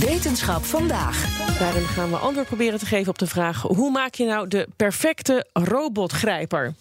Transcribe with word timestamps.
Wetenschap 0.00 0.64
vandaag. 0.64 1.46
Daarin 1.58 1.82
gaan 1.82 2.10
we 2.10 2.16
antwoord 2.16 2.46
proberen 2.46 2.78
te 2.78 2.86
geven 2.86 3.08
op 3.08 3.18
de 3.18 3.26
vraag: 3.26 3.62
hoe 3.62 3.90
maak 3.90 4.14
je 4.14 4.24
nou 4.24 4.48
de 4.48 4.68
perfecte 4.76 5.46
robotgrijper? 5.52 6.74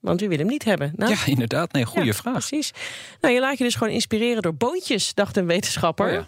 Want 0.00 0.22
u 0.22 0.28
wil 0.28 0.38
hem 0.38 0.46
niet 0.46 0.64
hebben. 0.64 0.92
Nou, 0.96 1.10
Ja, 1.12 1.18
inderdaad. 1.26 1.72
Nee, 1.72 1.84
goede 1.84 2.06
ja, 2.06 2.12
vraag. 2.12 2.32
Precies. 2.32 2.72
Nou, 3.20 3.34
je 3.34 3.40
laat 3.40 3.58
je 3.58 3.64
dus 3.64 3.74
gewoon 3.74 3.92
inspireren 3.92 4.42
door 4.42 4.54
boontjes, 4.54 5.14
dacht 5.14 5.36
een 5.36 5.46
wetenschapper. 5.46 6.06
Oh 6.06 6.12
ja. 6.12 6.26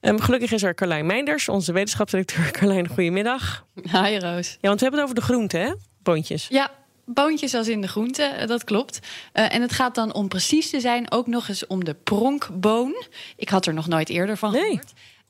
Ehm, 0.00 0.18
gelukkig 0.18 0.52
is 0.52 0.62
er 0.62 0.74
Carlijn 0.74 1.06
Meinders, 1.06 1.48
onze 1.48 1.72
wetenschapsdirecteur. 1.72 2.50
Carlijn, 2.58 2.88
goedemiddag. 2.88 3.64
Hi 3.74 4.18
Roos. 4.18 4.56
Ja, 4.60 4.68
want 4.68 4.80
we 4.80 4.86
hebben 4.86 4.92
het 4.92 5.02
over 5.02 5.14
de 5.14 5.20
groenten, 5.20 5.60
hè? 5.60 5.72
Boontjes. 6.02 6.46
Ja, 6.48 6.70
boontjes 7.04 7.54
als 7.54 7.68
in 7.68 7.80
de 7.80 7.88
groente, 7.88 8.22
eh, 8.22 8.46
dat 8.46 8.64
klopt. 8.64 8.98
Eh, 9.32 9.54
en 9.54 9.62
het 9.62 9.72
gaat 9.72 9.94
dan 9.94 10.14
om 10.14 10.28
precies 10.28 10.70
te 10.70 10.80
zijn 10.80 11.10
ook 11.10 11.26
nog 11.26 11.48
eens 11.48 11.66
om 11.66 11.84
de 11.84 11.94
pronkboon. 11.94 13.04
Ik 13.36 13.48
had 13.48 13.66
er 13.66 13.74
nog 13.74 13.86
nooit 13.88 14.08
eerder 14.08 14.36
van 14.36 14.52
Nee. 14.52 14.80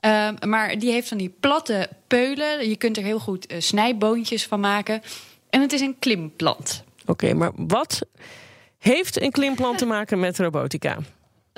Ehm, 0.01 0.49
maar 0.49 0.79
die 0.79 0.93
heeft 0.93 1.09
van 1.09 1.19
die 1.19 1.35
platte 1.41 1.89
peulen. 2.07 2.69
Je 2.69 2.77
kunt 2.77 2.97
er 2.97 3.03
heel 3.03 3.19
goed 3.19 3.47
eh, 3.47 3.61
snijboontjes 3.61 4.47
van 4.47 4.61
maken. 4.61 5.03
En 5.51 5.61
het 5.61 5.73
is 5.73 5.81
een 5.81 5.97
klimplant. 5.99 6.85
Oké, 7.07 7.35
maar 7.35 7.51
wat 7.55 8.01
heeft 8.79 9.21
een 9.21 9.31
klimplant 9.31 9.79
te 9.79 9.87
maken 9.87 10.19
met 10.21 10.39
robotica? 10.39 10.99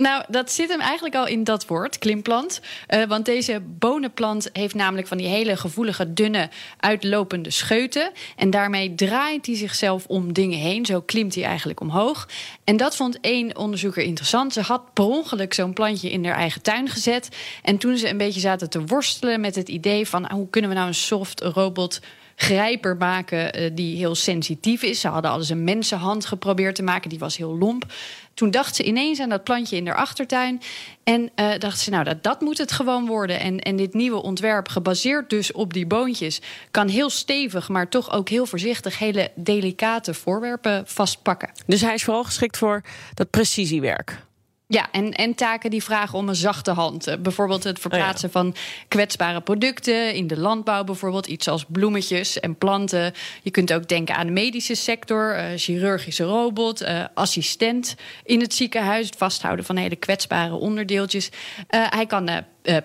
Nou, 0.01 0.25
dat 0.29 0.53
zit 0.53 0.69
hem 0.69 0.81
eigenlijk 0.81 1.15
al 1.15 1.27
in 1.27 1.45
dat 1.45 1.67
woord, 1.67 1.99
klimplant. 1.99 2.61
Eh, 2.87 3.05
want 3.05 3.25
deze 3.25 3.61
bonenplant 3.65 4.49
heeft 4.53 4.75
namelijk 4.75 5.09
van 5.09 5.17
die 5.17 5.27
hele 5.27 5.57
gevoelige, 5.57 6.13
dunne, 6.13 6.49
uitlopende 6.77 7.51
scheuten. 7.51 8.11
En 8.37 8.51
daarmee 8.51 8.95
draait 8.95 9.47
hij 9.47 9.57
zichzelf 9.57 10.07
om 10.07 10.33
dingen 10.33 10.59
heen. 10.59 10.87
Zo 10.87 11.01
klimt 11.01 11.35
hij 11.35 11.45
eigenlijk 11.45 11.81
omhoog. 11.81 12.29
En 12.65 12.77
dat 12.77 12.97
vond 12.97 13.21
één 13.21 13.57
onderzoeker 13.57 14.03
interessant. 14.03 14.53
Ze 14.53 14.61
had 14.61 14.93
per 14.93 15.05
ongeluk 15.05 15.55
zo'n 15.55 15.73
plantje 15.73 16.11
in 16.11 16.25
haar 16.25 16.37
eigen 16.37 16.63
tuin 16.63 16.89
gezet. 16.89 17.29
En 17.63 17.79
toen 17.79 17.97
ze 17.97 18.09
een 18.09 18.19
beetje 18.19 18.41
zaten 18.41 18.71
te 18.71 18.85
worstelen 18.85 19.41
met 19.41 19.55
het 19.55 19.69
idee 19.69 20.09
van... 20.09 20.29
ah, 20.29 20.33
hoe 20.33 20.51
kunnen 20.51 20.71
we 20.71 20.77
nou 20.77 20.89
een 20.89 20.95
soft 20.95 21.41
robot 21.41 22.01
grijper 22.41 22.97
maken 22.97 23.53
eh, 23.53 23.71
die 23.75 23.97
heel 23.97 24.15
sensitief 24.15 24.83
is. 24.83 25.01
Ze 25.01 25.09
hadden 25.09 25.31
alles 25.31 25.49
een 25.49 25.65
mensenhand 25.65 26.27
geprobeerd 26.27 26.75
te 26.75 26.83
maken, 26.83 27.11
die 27.11 27.19
was 27.19 27.37
heel 27.37 27.59
lomp. 27.59 27.93
Toen 28.35 28.51
dacht 28.51 28.77
ze 28.77 28.83
ineens 28.83 29.21
aan 29.21 29.29
dat 29.29 29.45
plantje 29.45 29.77
in 29.77 29.87
haar 29.87 29.97
achtertuin. 29.97 30.61
En 31.05 31.31
eh 31.35 31.59
dacht 31.59 31.79
ze, 31.79 31.91
nou, 31.91 32.05
dat, 32.05 32.23
dat 32.23 32.41
moet 32.41 32.59
het 32.59 32.73
gewoon 32.73 33.07
worden. 33.07 33.41
En, 33.41 33.59
en 33.59 33.77
dit 33.77 33.95
nieuwe 33.95 34.23
ontwerp, 34.23 34.69
gebaseerd 34.69 35.31
dus 35.31 35.53
op 35.53 35.73
die 35.73 35.87
boontjes... 35.87 36.41
kan 36.71 36.89
heel 36.89 37.11
stevig, 37.11 37.69
maar 37.69 37.89
toch 37.89 38.13
ook 38.13 38.29
heel 38.29 38.47
voorzichtig... 38.47 38.99
hele 38.99 39.31
delicate 39.35 40.15
voorwerpen 40.15 40.83
vastpakken. 40.87 41.51
Dus 41.67 41.81
hij 41.81 41.95
is 41.95 42.05
vooral 42.05 42.25
geschikt 42.25 42.57
voor 42.57 42.83
dat 43.15 43.31
precisiewerk. 43.31 44.30
Ja, 44.71 44.89
en, 44.93 45.13
en 45.13 45.35
taken 45.35 45.71
die 45.71 45.83
vragen 45.83 46.19
om 46.19 46.29
een 46.29 46.35
zachte 46.35 46.71
hand. 46.71 47.07
Eh, 47.07 47.17
bijvoorbeeld 47.19 47.65
het 47.65 47.79
verplaatsen 47.79 48.31
van 48.31 48.55
kwetsbare 48.89 49.41
producten 49.41 50.15
in 50.15 50.27
de 50.27 50.39
landbouw, 50.39 50.85
bijvoorbeeld 50.85 51.27
iets 51.27 51.49
als 51.49 51.65
bloemetjes 51.69 52.41
en 52.41 52.57
planten. 52.57 53.13
Je 53.43 53.51
kunt 53.51 53.73
ook 53.73 53.89
denken 53.89 54.15
aan 54.15 54.27
de 54.27 54.33
medische 54.33 54.75
sector, 54.75 55.35
eh, 55.35 55.45
chirurgische 55.57 56.25
robot, 56.25 56.81
eh, 56.81 57.05
assistent 57.15 57.97
in 58.25 58.41
het 58.41 58.55
ziekenhuis, 58.55 59.07
het 59.07 59.17
vasthouden 59.17 59.65
van 59.65 59.77
hele 59.77 59.97
kwetsbare 59.97 60.55
onderdeeltjes. 60.55 61.31
Hij 61.69 62.07
kan 62.07 62.31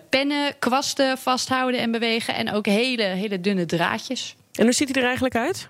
pennen, 0.10 0.60
kwasten 0.60 1.18
vasthouden 1.18 1.80
en 1.80 1.92
bewegen 1.92 2.36
en 2.36 2.52
ook 2.54 2.66
hele, 2.66 3.04
hele 3.04 3.42
dunne 3.42 3.66
draadjes. 3.66 4.36
En 4.54 4.64
hoe 4.64 4.74
ziet 4.74 4.88
hij 4.88 4.98
er 4.98 5.08
eigenlijk 5.08 5.36
uit? 5.36 5.70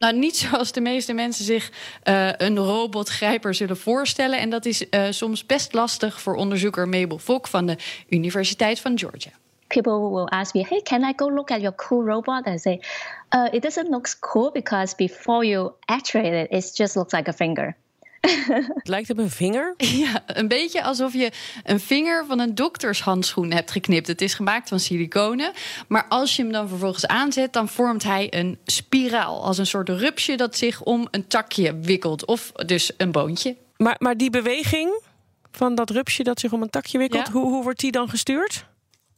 Nou, 0.00 0.18
niet 0.18 0.36
zoals 0.48 0.72
de 0.72 0.80
meeste 0.80 1.12
mensen 1.12 1.44
zich 1.44 1.70
eh, 2.02 2.28
een 2.36 2.56
robotgrijper 2.56 3.54
zullen 3.54 3.76
voorstellen. 3.76 4.38
En 4.38 4.50
dat 4.50 4.64
is 4.64 4.88
eh, 4.88 5.06
soms 5.10 5.46
best 5.46 5.72
lastig 5.72 6.20
voor 6.20 6.34
onderzoeker 6.34 6.88
Mabel 6.88 7.18
Fok 7.18 7.46
van 7.46 7.66
de 7.66 7.76
Universiteit 8.08 8.80
van 8.80 8.98
Georgia. 8.98 9.30
people 9.66 10.10
will 10.10 10.24
ask 10.24 10.54
me, 10.54 10.64
"Hey, 10.68 10.80
can 10.82 11.02
I 11.02 11.12
go 11.16 11.30
look 11.30 11.50
at 11.50 11.60
your 11.60 11.76
cool 11.76 12.04
robot?" 12.04 12.46
I 12.46 12.58
say, 12.58 12.80
uh, 13.34 13.48
"It 13.52 13.62
doesn't 13.62 13.88
look 13.88 14.06
cool 14.20 14.50
because 14.50 14.94
before 14.96 15.46
you 15.46 15.72
actuate 15.86 16.34
it, 16.40 16.50
it 16.50 16.76
just 16.76 16.94
looks 16.94 17.12
like 17.12 17.30
a 17.30 17.32
finger." 17.32 17.76
Het 18.20 18.88
lijkt 18.88 19.10
op 19.10 19.18
een 19.18 19.30
vinger. 19.30 19.74
Ja, 20.04 20.22
een 20.26 20.48
beetje 20.48 20.82
alsof 20.82 21.12
je 21.12 21.30
een 21.64 21.80
vinger 21.80 22.26
van 22.26 22.38
een 22.38 22.54
doktershandschoen 22.54 23.52
hebt 23.52 23.70
geknipt. 23.70 24.06
Het 24.06 24.20
is 24.20 24.34
gemaakt 24.34 24.68
van 24.68 24.80
siliconen. 24.80 25.52
Maar 25.88 26.06
als 26.08 26.36
je 26.36 26.42
hem 26.42 26.52
dan 26.52 26.68
vervolgens 26.68 27.06
aanzet, 27.06 27.52
dan 27.52 27.68
vormt 27.68 28.02
hij 28.02 28.26
een 28.30 28.58
spiraal. 28.64 29.44
Als 29.44 29.58
een 29.58 29.66
soort 29.66 29.88
rupsje 29.88 30.36
dat 30.36 30.56
zich 30.56 30.82
om 30.82 31.08
een 31.10 31.26
takje 31.26 31.78
wikkelt. 31.78 32.24
Of 32.24 32.52
dus 32.52 32.92
een 32.96 33.12
boontje. 33.12 33.56
Maar, 33.76 33.96
maar 33.98 34.16
die 34.16 34.30
beweging 34.30 35.00
van 35.52 35.74
dat 35.74 35.90
rupsje 35.90 36.22
dat 36.22 36.40
zich 36.40 36.52
om 36.52 36.62
een 36.62 36.70
takje 36.70 36.98
wikkelt, 36.98 37.26
Ja. 37.26 37.32
hoe, 37.32 37.42
hoe 37.48 37.62
wordt 37.62 37.80
die 37.80 37.92
dan 37.92 38.08
gestuurd? 38.08 38.64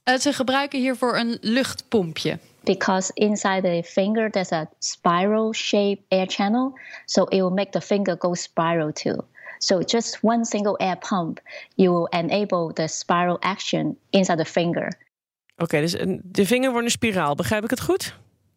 Eh, 0.02 0.18
ze 0.18 0.32
gebruiken 0.32 0.78
hiervoor 0.78 1.18
een 1.18 1.38
luchtpompje. 1.40 2.38
Because 2.64 3.10
inside 3.14 3.60
the 3.60 3.88
finger 3.90 4.30
there's 4.30 4.52
a 4.52 4.70
spiral 4.78 5.52
shape 5.52 5.98
air 6.08 6.26
channel, 6.28 6.78
so 7.04 7.22
it 7.22 7.40
will 7.40 7.50
make 7.50 7.70
the 7.70 7.80
finger 7.80 8.16
go 8.18 8.34
spiral 8.34 8.92
too. 8.92 9.16
So 9.58 9.80
just 9.80 10.18
one 10.22 10.44
single 10.44 10.76
air 10.76 10.96
pump, 10.96 11.40
you 11.74 11.92
will 11.92 12.06
enable 12.08 12.72
the 12.72 12.88
spiral 12.88 13.36
action 13.40 13.96
inside 14.10 14.44
the 14.44 14.50
finger. 14.50 14.98
Oké, 15.56 15.80
dus 15.80 15.96
de 16.22 16.46
vinger 16.46 16.70
wordt 16.70 16.84
een 16.84 16.92
spiraal. 16.92 17.34
Begrijp 17.34 17.64
ik 17.64 17.70
het 17.70 17.80
goed? 17.80 18.14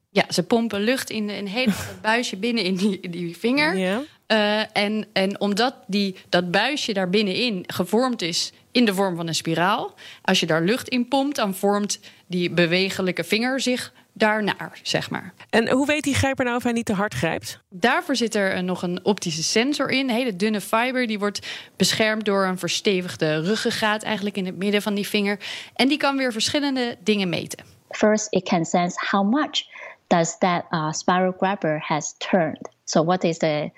Ja, 0.10 0.26
ze 0.30 0.44
pompen 0.44 0.82
lucht 0.82 1.10
in 1.10 1.30
een 1.30 1.48
hele 1.48 1.74
buisje 2.02 2.38
binnen 2.38 2.64
in 2.64 2.76
die, 2.76 3.00
in 3.00 3.12
die 3.12 3.38
vinger. 3.38 3.78
Ja. 3.78 4.02
Eh, 4.28 4.78
en, 4.78 5.06
en 5.14 5.40
omdat 5.40 5.76
die, 5.88 6.16
dat 6.30 6.52
buisje 6.52 6.94
daar 6.94 7.10
binnenin 7.10 7.64
gevormd 7.68 8.22
is 8.22 8.54
in 8.72 8.86
de 8.86 8.94
vorm 8.94 9.16
van 9.16 9.28
een 9.28 9.36
spiraal, 9.36 9.94
als 10.22 10.40
je 10.40 10.46
daar 10.46 10.62
lucht 10.62 10.88
in 10.88 11.08
pompt, 11.08 11.36
dan 11.36 11.56
vormt 11.56 12.00
die 12.28 12.52
bewegelijke 12.52 13.24
vinger 13.24 13.60
zich 13.60 13.94
daarnaar, 14.14 14.80
zeg 14.82 15.10
maar. 15.10 15.34
En 15.50 15.70
hoe 15.70 15.86
weet 15.86 16.04
die 16.04 16.16
grijper 16.16 16.46
nou 16.46 16.58
of 16.58 16.64
hij 16.64 16.72
niet 16.72 16.86
te 16.86 16.94
hard 16.94 17.14
grijpt? 17.14 17.60
Daarvoor 17.70 18.16
zit 18.16 18.36
er 18.36 18.64
nog 18.64 18.82
een 18.82 19.06
optische 19.06 19.44
sensor 19.44 19.90
in, 19.90 20.10
een 20.10 20.16
hele 20.16 20.36
dunne 20.36 20.62
fiber. 20.62 21.08
Die 21.08 21.20
wordt 21.20 21.48
beschermd 21.76 22.26
door 22.26 22.46
een 22.46 22.58
verstevigde 22.58 23.42
ruggengraat 23.42 24.04
eigenlijk 24.04 24.38
in 24.38 24.46
het 24.46 24.58
midden 24.58 24.82
van 24.82 24.94
die 24.94 25.08
vinger. 25.08 25.40
En 25.74 25.88
die 25.88 25.98
kan 25.98 26.18
weer 26.18 26.32
verschillende 26.32 26.98
dingen 27.04 27.30
meten. 27.30 27.66
First, 27.90 28.28
it 28.30 28.44
can 28.44 28.66
sense 28.66 29.08
how 29.10 29.34
much 29.34 29.66
does 30.08 30.38
that 30.38 30.66
uh, 30.72 30.92
spiral 30.92 31.34
grabber 31.38 31.84
has 31.88 32.16
turned. 32.18 32.70
So 32.84 33.04
what 33.04 33.24
is 33.24 33.38
the 33.38 33.72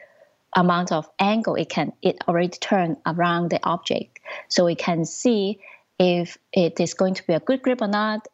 amount 0.56 0.92
of 0.92 1.10
angle 1.20 1.56
it 1.56 1.70
can 1.70 1.94
it 2.02 2.18
already 2.28 2.50
turn 2.50 2.98
around 3.06 3.50
the 3.50 3.60
object. 3.64 4.20
So 4.48 4.66
we 4.66 4.76
can 4.76 5.06
see 5.06 5.60
if 6.00 6.38
it 6.54 6.80
is 6.80 6.94
going 6.94 7.16
to 7.16 7.28
be 7.28 7.34
a 7.34 7.40
good 7.40 7.62
grip 7.62 7.82
or 7.82 7.88
not. 7.88 8.28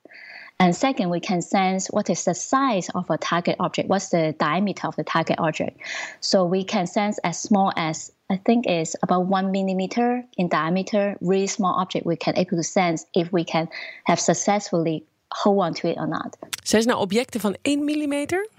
And 0.59 0.75
second, 0.75 1.09
we 1.09 1.19
can 1.19 1.41
sense 1.41 1.87
what 1.87 2.09
is 2.09 2.23
the 2.23 2.33
size 2.33 2.89
of 2.93 3.09
a 3.09 3.17
target 3.17 3.57
object. 3.59 3.89
What's 3.89 4.09
the 4.09 4.35
diameter 4.37 4.87
of 4.87 4.95
the 4.95 5.03
target 5.03 5.39
object? 5.39 5.79
So 6.21 6.45
we 6.45 6.63
can 6.63 6.87
sense 6.87 7.17
as 7.23 7.41
small 7.41 7.73
as 7.75 8.11
I 8.29 8.37
think 8.37 8.67
is 8.67 8.95
about 9.03 9.25
one 9.25 9.51
millimeter 9.51 10.23
in 10.37 10.47
diameter, 10.47 11.17
really 11.21 11.47
small 11.47 11.73
object. 11.79 12.05
We 12.05 12.15
can 12.15 12.37
able 12.37 12.57
to 12.57 12.63
sense 12.63 13.05
if 13.13 13.31
we 13.31 13.43
can 13.43 13.67
have 14.05 14.19
successfully 14.19 15.05
hold 15.33 15.59
on 15.63 15.73
to 15.73 15.87
it 15.87 15.97
or 15.97 16.07
not. 16.07 16.37
Zijn 16.63 16.81
ze 16.81 16.87
nou 16.87 17.01
objecten 17.01 17.39
van 17.39 17.55
1 17.61 17.83
millimeter? 17.83 18.49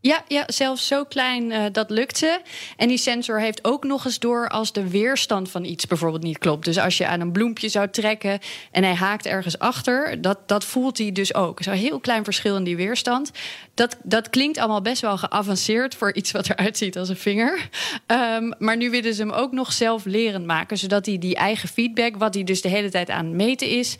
Ja, 0.00 0.24
ja, 0.28 0.44
zelfs 0.46 0.86
zo 0.86 1.04
klein 1.04 1.50
uh, 1.50 1.64
dat 1.72 1.90
lukt 1.90 2.18
ze. 2.18 2.40
En 2.76 2.88
die 2.88 2.98
sensor 2.98 3.40
heeft 3.40 3.64
ook 3.64 3.84
nog 3.84 4.04
eens 4.04 4.18
door 4.18 4.48
als 4.48 4.72
de 4.72 4.88
weerstand 4.88 5.50
van 5.50 5.64
iets 5.64 5.86
bijvoorbeeld 5.86 6.22
niet 6.22 6.38
klopt. 6.38 6.64
Dus 6.64 6.78
als 6.78 6.98
je 6.98 7.06
aan 7.06 7.20
een 7.20 7.32
bloempje 7.32 7.68
zou 7.68 7.88
trekken 7.90 8.38
en 8.70 8.82
hij 8.82 8.94
haakt 8.94 9.26
ergens 9.26 9.58
achter, 9.58 10.20
dat, 10.20 10.38
dat 10.48 10.64
voelt 10.64 10.98
hij 10.98 11.12
dus 11.12 11.34
ook. 11.34 11.62
Zo'n 11.62 11.74
heel 11.74 12.00
klein 12.00 12.24
verschil 12.24 12.56
in 12.56 12.64
die 12.64 12.76
weerstand. 12.76 13.30
Dat, 13.74 13.96
dat 14.02 14.30
klinkt 14.30 14.58
allemaal 14.58 14.82
best 14.82 15.02
wel 15.02 15.18
geavanceerd 15.18 15.94
voor 15.94 16.14
iets 16.14 16.30
wat 16.30 16.48
eruit 16.48 16.76
ziet 16.76 16.98
als 16.98 17.08
een 17.08 17.16
vinger. 17.16 17.68
Um, 18.06 18.54
maar 18.58 18.76
nu 18.76 18.90
willen 18.90 19.14
ze 19.14 19.22
hem 19.22 19.32
ook 19.32 19.52
nog 19.52 19.72
zelflerend 19.72 20.46
maken, 20.46 20.78
zodat 20.78 21.06
hij 21.06 21.18
die 21.18 21.36
eigen 21.36 21.68
feedback, 21.68 22.16
wat 22.16 22.34
hij 22.34 22.44
dus 22.44 22.62
de 22.62 22.68
hele 22.68 22.90
tijd 22.90 23.10
aan 23.10 23.24
het 23.24 23.34
meten 23.34 23.68
is, 23.68 23.96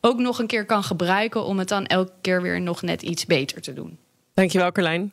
ook 0.00 0.18
nog 0.18 0.38
een 0.38 0.46
keer 0.46 0.64
kan 0.64 0.82
gebruiken 0.82 1.44
om 1.44 1.58
het 1.58 1.68
dan 1.68 1.86
elke 1.86 2.12
keer 2.20 2.42
weer 2.42 2.60
nog 2.60 2.82
net 2.82 3.02
iets 3.02 3.26
beter 3.26 3.60
te 3.60 3.72
doen. 3.72 3.98
Dankjewel, 4.34 4.72
Carlijn. 4.72 5.12